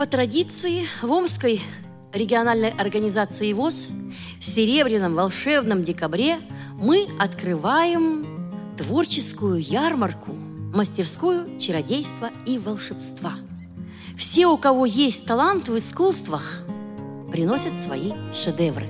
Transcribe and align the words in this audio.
По 0.00 0.06
традиции 0.06 0.86
в 1.02 1.12
Омской 1.12 1.60
региональной 2.14 2.70
организации 2.70 3.52
ВОЗ 3.52 3.90
в 4.40 4.42
серебряном 4.46 5.14
волшебном 5.14 5.84
декабре 5.84 6.38
мы 6.78 7.06
открываем 7.18 8.72
творческую 8.78 9.60
ярмарку, 9.60 10.32
мастерскую 10.32 11.60
чародейства 11.60 12.30
и 12.46 12.56
волшебства. 12.56 13.34
Все, 14.16 14.46
у 14.46 14.56
кого 14.56 14.86
есть 14.86 15.26
талант 15.26 15.68
в 15.68 15.76
искусствах, 15.76 16.62
приносят 17.30 17.78
свои 17.78 18.12
шедевры. 18.32 18.88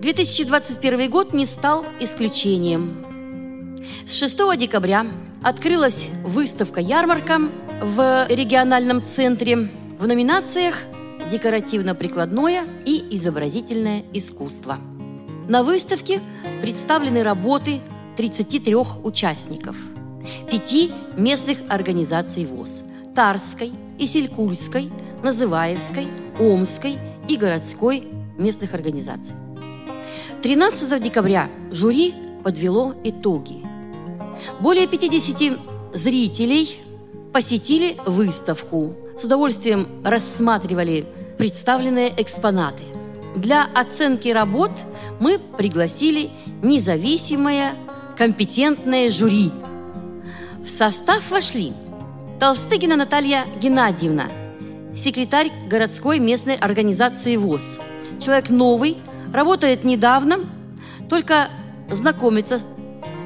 2021 0.00 1.10
год 1.10 1.34
не 1.34 1.44
стал 1.44 1.84
исключением. 2.00 3.84
С 4.08 4.18
6 4.18 4.56
декабря 4.56 5.06
открылась 5.42 6.08
выставка-ярмарка 6.24 7.40
в 7.82 8.26
региональном 8.30 9.04
центре 9.04 9.68
в 9.98 10.06
номинациях 10.06 10.76
«Декоративно-прикладное» 11.30 12.64
и 12.84 13.04
«Изобразительное 13.16 14.04
искусство». 14.12 14.78
На 15.48 15.62
выставке 15.62 16.20
представлены 16.62 17.22
работы 17.22 17.80
33 18.16 18.74
участников, 19.02 19.76
пяти 20.50 20.92
местных 21.16 21.58
организаций 21.68 22.44
ВОЗ– 22.44 22.82
Тарской, 23.14 23.72
Исилькульской, 23.98 24.90
Называевской, 25.22 26.08
Омской 26.40 26.98
и 27.28 27.36
городской 27.36 28.08
местных 28.36 28.74
организаций. 28.74 29.36
13 30.42 31.02
декабря 31.02 31.48
жюри 31.70 32.14
подвело 32.42 32.94
итоги. 33.04 33.62
Более 34.60 34.86
50 34.86 35.58
зрителей 35.94 36.80
посетили 37.32 37.96
выставку, 38.04 38.94
с 39.18 39.24
удовольствием 39.24 39.88
рассматривали 40.04 41.06
представленные 41.38 42.12
экспонаты. 42.16 42.82
Для 43.36 43.64
оценки 43.74 44.28
работ 44.28 44.70
мы 45.20 45.38
пригласили 45.38 46.30
независимое 46.62 47.74
компетентное 48.16 49.10
жюри. 49.10 49.50
В 50.64 50.68
состав 50.68 51.30
вошли 51.30 51.72
Толстыгина 52.40 52.96
Наталья 52.96 53.46
Геннадьевна, 53.60 54.24
секретарь 54.94 55.50
городской 55.68 56.18
местной 56.18 56.56
организации 56.56 57.36
ВОЗ. 57.36 57.80
Человек 58.20 58.50
новый, 58.50 58.98
работает 59.32 59.84
недавно, 59.84 60.38
только 61.10 61.50
знакомится 61.90 62.60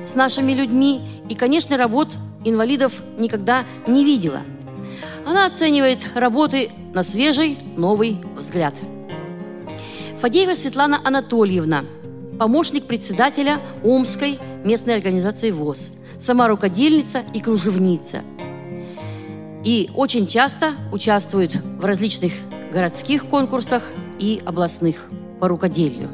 с 0.06 0.14
нашими 0.14 0.52
людьми 0.52 1.22
и, 1.28 1.34
конечно, 1.34 1.76
работ 1.76 2.16
инвалидов 2.44 2.92
никогда 3.18 3.64
не 3.86 4.04
видела. 4.04 4.40
Она 5.26 5.46
оценивает 5.46 6.06
работы 6.14 6.70
на 6.94 7.02
свежий 7.02 7.58
новый 7.76 8.18
взгляд. 8.36 8.74
Фадеева 10.20 10.54
Светлана 10.54 11.00
Анатольевна, 11.04 11.84
помощник 12.38 12.86
председателя 12.86 13.60
Омской 13.84 14.38
местной 14.64 14.96
организации 14.96 15.50
ВОЗ, 15.50 15.90
сама 16.18 16.48
рукодельница 16.48 17.22
и 17.32 17.40
кружевница. 17.40 18.22
И 19.64 19.90
очень 19.94 20.26
часто 20.26 20.74
участвует 20.92 21.54
в 21.54 21.84
различных 21.84 22.32
городских 22.72 23.26
конкурсах 23.26 23.82
и 24.18 24.42
областных 24.44 25.04
по 25.40 25.48
рукоделию. 25.48 26.10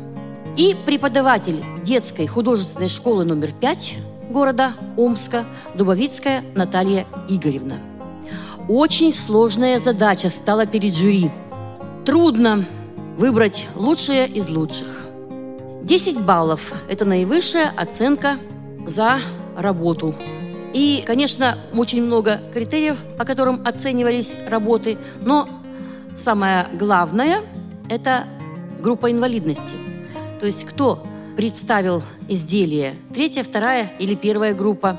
И 0.57 0.77
преподаватель 0.87 1.65
детской 1.85 2.27
художественной 2.27 2.89
школы 2.89 3.25
номер 3.25 3.53
пять 3.53 3.97
города 4.31 4.75
Омска 4.97 5.45
Дубовицкая 5.75 6.45
Наталья 6.55 7.07
Игоревна. 7.29 7.94
Очень 8.69 9.13
сложная 9.13 9.79
задача 9.79 10.31
стала 10.31 10.65
перед 10.65 10.95
жюри. 10.95 11.31
Трудно 12.07 12.65
выбрать 13.19 13.69
лучшее 13.75 14.27
из 14.27 14.49
лучших. 14.49 15.03
10 15.83 16.23
баллов– 16.23 16.73
это 16.89 17.05
наивысшая 17.05 17.69
оценка 17.69 18.39
за 18.87 19.21
работу. 19.55 20.15
И, 20.73 21.05
конечно, 21.07 21.59
очень 21.75 22.03
много 22.03 22.41
критериев, 22.55 22.97
по 23.19 23.27
которым 23.27 23.61
оценивались 23.67 24.35
работы, 24.49 24.97
но 25.21 25.47
самое 26.17 26.69
главное– 26.73 27.43
это 27.91 28.25
группа 28.81 29.13
инвалидности. 29.13 29.77
То 30.41 30.47
есть 30.47 30.65
кто 30.65 31.05
представил 31.37 32.03
изделие, 32.29 32.97
третья, 33.13 33.43
вторая 33.43 33.93
или 33.99 34.15
первая 34.15 34.55
группа. 34.55 34.99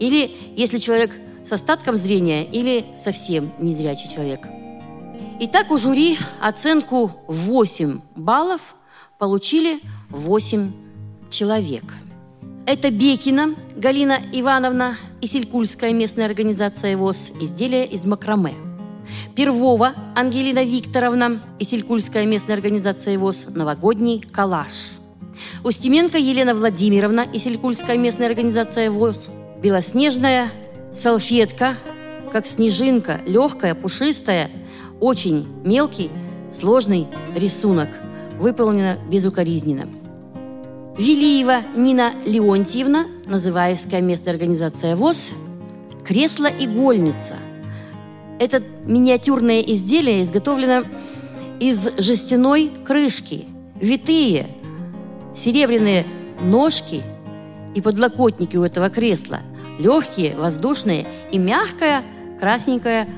Или 0.00 0.54
если 0.56 0.78
человек 0.78 1.12
с 1.44 1.52
остатком 1.52 1.96
зрения 1.96 2.44
или 2.44 2.86
совсем 2.96 3.52
незрячий 3.58 4.10
человек. 4.10 4.46
Итак, 5.40 5.70
у 5.70 5.78
жюри 5.78 6.16
оценку 6.40 7.10
8 7.26 8.00
баллов 8.16 8.76
получили 9.18 9.80
8 10.10 10.72
человек. 11.30 11.84
Это 12.66 12.90
Бекина 12.90 13.54
Галина 13.76 14.20
Ивановна 14.32 14.96
и 15.20 15.26
Селькульская 15.26 15.92
местная 15.92 16.26
организация 16.26 16.96
ВОЗ 16.96 17.32
«Изделия 17.40 17.84
из 17.84 18.04
макраме». 18.04 18.54
Первова 19.34 19.94
Ангелина 20.14 20.64
Викторовна 20.64 21.42
и 21.58 21.64
Селькульская 21.64 22.24
местная 22.24 22.56
организация 22.56 23.18
ВОЗ 23.18 23.48
«Новогодний 23.50 24.20
коллаж». 24.20 24.72
Устименко 25.62 26.16
Елена 26.16 26.54
Владимировна 26.54 27.20
и 27.20 27.38
Селькульская 27.38 27.98
местная 27.98 28.28
организация 28.28 28.90
ВОЗ 28.90 29.30
«Белоснежная 29.60 30.50
салфетка, 30.94 31.76
как 32.32 32.46
снежинка, 32.46 33.20
легкая, 33.26 33.74
пушистая, 33.74 34.50
очень 35.00 35.46
мелкий, 35.64 36.10
сложный 36.52 37.06
рисунок, 37.34 37.88
выполнена 38.38 38.98
безукоризненно». 39.10 39.88
Велиева 40.96 41.62
Нина 41.74 42.12
Леонтьевна, 42.24 43.06
Называевская 43.26 44.00
местная 44.00 44.32
организация 44.32 44.94
ВОЗ, 44.94 45.30
кресло-игольница. 46.06 47.34
Это 48.38 48.62
миниатюрное 48.84 49.60
изделие 49.60 50.22
изготовлено 50.22 50.84
из 51.58 51.88
жестяной 51.98 52.70
крышки. 52.84 53.46
Витые, 53.80 54.46
серебряные 55.34 56.06
ножки 56.40 57.02
и 57.74 57.80
подлокотники 57.80 58.56
у 58.56 58.62
этого 58.62 58.88
кресла. 58.88 59.40
Легкие, 59.78 60.36
воздушные 60.36 61.06
и 61.30 61.38
мягкая 61.38 62.02
красненькая 62.40 63.08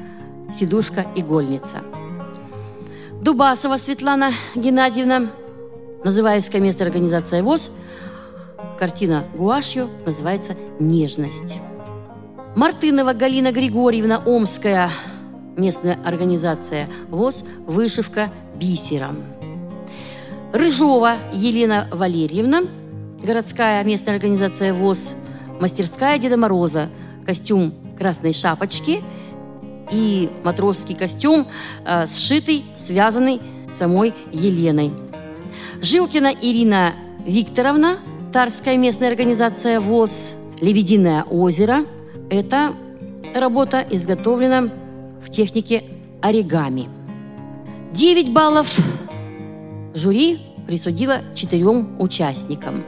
сидушка-игольница. 0.53 1.83
Дубасова 3.23 3.77
Светлана 3.77 4.33
Геннадьевна– 4.55 5.31
Называевская 6.07 6.61
местная 6.61 6.87
организация 6.87 7.43
ВОЗ. 7.43 7.69
Картина 8.79 9.25
гуашью 9.35 9.91
называется 10.05 10.55
«Нежность». 10.79 11.59
Мартынова 12.55 13.13
Галина 13.13 13.51
Григорьевна, 13.51 14.23
Омская 14.25 14.93
местная 15.57 15.99
организация 16.05 16.89
ВОЗ 17.09 17.43
«Вышивка 17.67 18.31
бисером». 18.55 19.25
Рыжова 20.53 21.17
Елена 21.33 21.89
Валерьевна, 21.91 22.63
городская 23.21 23.83
местная 23.83 24.15
организация 24.15 24.73
ВОЗ, 24.73 25.17
мастерская 25.61 26.19
Деда 26.19 26.37
Мороза, 26.37 26.91
костюм 27.25 27.75
красной 27.99 28.33
шапочки 28.33 29.03
и 29.91 30.31
матросский 30.45 30.95
костюм, 30.95 31.47
э, 31.85 32.07
сшитый, 32.07 32.65
связанный 32.77 33.41
самой 33.73 34.15
Еленой– 34.33 34.93
Жилкина 35.83 36.33
Ирина 36.41 36.95
Викторовна, 37.25 37.99
Тарская 38.33 38.77
местная 38.77 39.09
организация 39.09 39.81
ВОЗ, 39.81 40.35
«Лебединое 40.61 41.23
озеро». 41.25 41.85
Это 42.31 42.75
работа 43.35 43.87
изготовлена 43.91 44.69
в 45.23 45.31
технике 45.31 45.85
оригами. 46.23 46.89
9 47.93 48.33
баллов 48.33 48.79
жюри 49.95 50.41
присудила 50.67 51.21
четырем 51.35 51.97
участникам. 52.01 52.85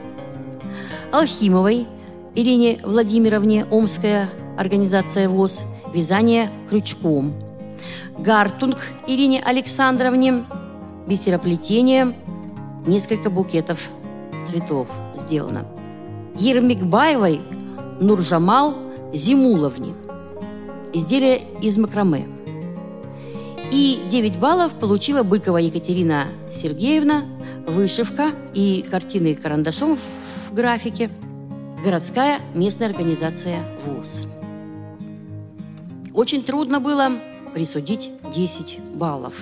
Алхимовой 1.11 1.87
Ирине 2.35 2.79
Владимировне, 2.83 3.65
Омская 3.65 4.29
организация 4.57 5.29
ВОЗ, 5.29 5.61
вязание 5.93 6.51
крючком. 6.69 7.33
Гартунг 8.17 8.77
Ирине 9.07 9.41
Александровне, 9.41 10.43
бисероплетение– 11.07 12.13
несколько 12.85 13.29
букетов 13.29 13.79
цветов 14.47 14.89
сделано. 15.15 15.65
Ермикбаевой 16.35 17.41
Нуржамал 17.99 18.75
Зимуловне. 19.13 19.93
Изделие 20.93 21.43
из 21.61 21.77
макраме. 21.77 22.27
И 23.71 24.01
9 24.09 24.39
баллов 24.39 24.73
получила 24.73 25.21
Быкова 25.23 25.57
Екатерина 25.57 26.27
Сергеевна, 26.51 27.25
вышивка 27.67 28.31
и 28.53 28.83
картины 28.89 29.35
карандашом 29.35 29.95
в 29.95 30.53
графике, 30.53 31.11
городская 31.83 32.41
местная 32.53 32.89
организация 32.89 33.63
ВОЗ. 33.85 34.25
Очень 36.13 36.43
трудно 36.43 36.79
было 36.79 37.11
присудить 37.53 38.11
10 38.35 38.79
баллов 38.95 39.33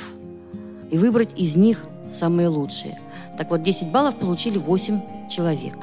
и 0.91 0.97
выбрать 0.97 1.29
из 1.35 1.55
них 1.55 1.83
самые 2.13 2.47
лучшие. 2.47 2.99
Так 3.37 3.49
вот, 3.49 3.63
10 3.63 3.91
баллов 3.91 4.19
получили 4.19 4.57
8 4.57 5.29
человек. 5.29 5.75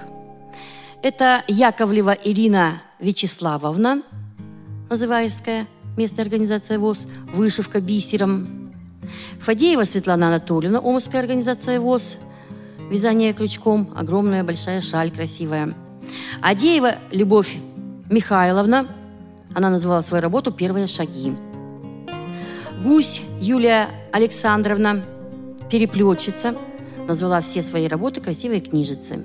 Это 1.03 1.43
Яковлева 1.49 2.13
Ирина 2.13 2.83
Вячеславовна, 2.99 4.03
Называевская, 4.89 5.67
местная 5.97 6.25
организация 6.25 6.79
ВОЗ, 6.79 7.07
вышивка 7.33 7.81
бисером. 7.81 8.73
Фадеева 9.41 9.85
Светлана 9.85 10.29
Анатольевна, 10.29 10.79
Омская 10.79 11.21
организация 11.21 11.81
ВОЗ, 11.81 12.19
вязание 12.91 13.33
крючком, 13.33 13.93
огромная 13.97 14.45
большая 14.45 14.81
шаль 14.81 15.11
красивая. 15.11 15.75
Адеева 16.41 16.97
Любовь 17.11 17.57
Михайловна, 18.11 18.87
она 19.55 19.71
называла 19.71 20.01
свою 20.01 20.23
работу 20.23 20.53
«Первые 20.53 20.87
шаги». 20.87 21.35
Гусь 22.83 23.23
Юлия 23.41 23.89
Александровна, 24.13 25.05
переплетчица, 25.71 26.55
назвала 27.09 27.41
все 27.41 27.63
свои 27.63 27.89
работы 27.89 28.21
красивые 28.21 28.61
книжицы. 28.61 29.25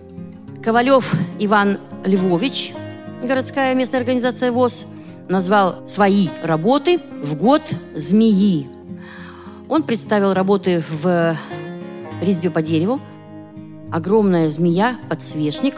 Ковалев 0.64 1.14
Иван 1.40 1.80
Львович, 2.06 2.74
городская 3.24 3.74
местная 3.76 4.00
организация 4.00 4.52
ВОЗ, 4.52 4.86
назвал 5.28 5.88
свои 5.88 6.30
работы 6.42 7.00
в 7.22 7.36
год 7.36 7.62
змеи. 7.96 8.68
Он 9.68 9.84
представил 9.84 10.34
работы 10.34 10.84
в 10.90 11.38
резьбе 12.22 12.50
по 12.50 12.62
дереву, 12.62 13.00
огромная 13.92 14.50
змея, 14.50 15.00
подсвечник, 15.10 15.76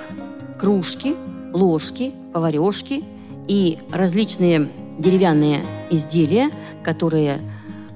кружки, 0.61 1.15
ложки, 1.53 2.13
поварешки 2.33 3.03
и 3.47 3.79
различные 3.91 4.69
деревянные 4.99 5.65
изделия, 5.89 6.51
которые 6.83 7.41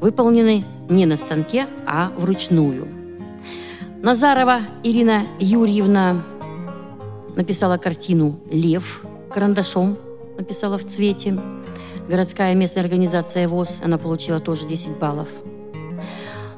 выполнены 0.02 0.66
не 0.90 1.06
на 1.06 1.16
станке, 1.16 1.68
а 1.86 2.12
вручную. 2.18 2.88
Назарова 4.02 4.62
Ирина 4.84 5.28
Юрьевна 5.40 6.24
написала 7.36 7.78
картину 7.78 8.40
«Лев» 8.50 9.04
карандашом, 9.32 9.98
написала 10.36 10.80
в 10.80 10.86
цвете. 10.86 11.40
Городская 12.10 12.56
местная 12.56 12.82
организация 12.82 13.48
ВОЗ, 13.48 13.78
она 13.84 14.00
получила 14.00 14.40
тоже 14.40 14.68
10 14.68 14.98
баллов. 14.98 15.28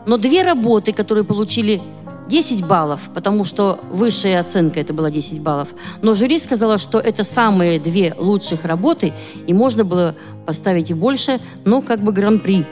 Но 0.06 0.18
две 0.18 0.44
работы, 0.44 0.94
которые 0.94 1.25
получили 1.25 1.81
10 2.29 2.65
баллов, 2.65 3.00
потому 3.13 3.45
что 3.45 3.79
высшая 3.89 4.39
оценка 4.39 4.79
это 4.79 4.94
была 4.94 5.09
10 5.09 5.41
баллов. 5.41 5.69
Но 6.01 6.13
жюри 6.13 6.39
сказала, 6.39 6.77
что 6.77 7.00
это 7.00 7.24
самые 7.24 7.79
две 7.79 8.13
лучших 8.18 8.65
работы, 8.65 9.13
и 9.45 9.53
можно 9.53 9.83
было 9.83 10.15
поставить 10.45 10.89
и 10.89 10.94
больше, 10.94 11.39
но 11.65 11.81
как 11.81 12.01
бы 12.01 12.12
гран-при. 12.12 12.65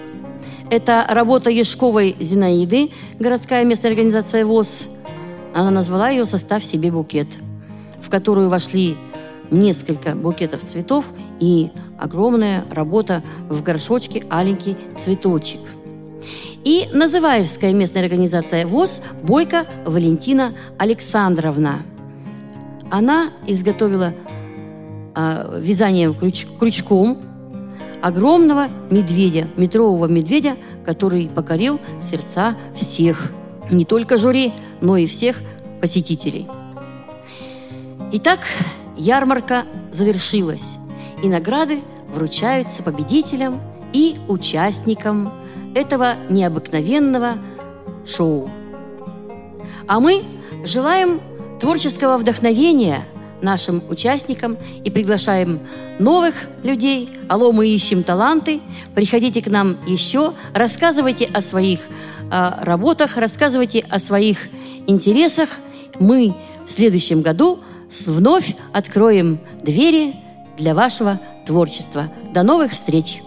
Это 0.70 1.06
работа 1.08 1.50
Ешковой 1.50 2.16
Зинаиды, 2.20 2.92
городская 3.20 3.64
местная 3.66 3.92
организация 3.92 4.46
ВОЗ. 4.46 4.90
Она 5.54 5.72
назвала 5.72 6.10
ее 6.10 6.26
«Составь 6.26 6.64
себе 6.64 6.92
букет», 6.92 7.28
в 8.02 8.10
которую 8.10 8.50
вошли 8.50 8.98
несколько 9.52 10.16
букетов 10.16 10.64
цветов 10.64 11.14
и 11.40 11.70
огромная 11.98 12.66
работа 12.72 13.24
в 13.48 13.62
горшочке 13.62 14.26
«Аленький 14.30 14.76
цветочек». 15.00 15.62
И 16.66 16.90
Называевская 16.92 17.74
местная 17.74 18.02
организация 18.02 18.66
ВОЗ 18.66 19.00
Бойко 19.22 19.68
Валентина 19.86 20.56
Александровна. 20.80 21.84
Она 22.90 23.34
изготовила 23.46 24.16
э, 25.16 25.60
вязание 25.62 26.12
крюч, 26.12 26.48
крючком 26.60 27.22
огромного 28.02 28.70
медведя, 28.90 29.48
метрового 29.58 30.08
медведя, 30.08 30.58
который 30.84 31.28
покорил 31.30 31.80
сердца 32.02 32.58
всех, 32.76 33.32
не 33.70 33.86
только 33.86 34.18
жюри, 34.18 34.52
но 34.82 34.98
и 34.98 35.06
всех 35.06 35.42
посетителей. 35.82 36.48
Итак, 38.12 38.40
ярмарка 38.98 39.66
завершилась, 39.92 40.78
и 41.22 41.28
награды 41.28 41.82
вручаются 42.12 42.82
победителям 42.82 43.62
и 43.94 44.16
участникам 44.28 45.32
этого 45.76 46.16
необыкновенного 46.30 47.38
шоу. 48.08 48.50
А 49.88 50.00
мы 50.00 50.24
желаем 50.64 51.22
творческого 51.60 52.18
вдохновения 52.18 53.06
нашим 53.42 53.84
участникам 53.90 54.58
и 54.84 54.90
приглашаем 54.90 55.60
новых 56.00 56.36
людей. 56.64 57.10
Алло, 57.30 57.52
мы 57.52 57.68
ищем 57.68 58.04
таланты. 58.04 58.62
Приходите 58.96 59.42
к 59.42 59.48
нам 59.48 59.78
еще, 59.86 60.34
рассказывайте 60.54 61.26
о 61.26 61.42
своих 61.42 61.82
э, 61.82 62.52
работах, 62.62 63.18
рассказывайте 63.18 63.86
о 63.90 64.00
своих 64.00 64.48
интересах. 64.88 65.50
Мы 66.00 66.34
в 66.66 66.72
следующем 66.72 67.22
году 67.22 67.60
вновь 68.06 68.56
откроем 68.74 69.40
двери 69.62 70.16
для 70.58 70.74
вашего 70.74 71.20
творчества. 71.46 72.12
До 72.34 72.44
новых 72.44 72.72
встреч! 72.72 73.25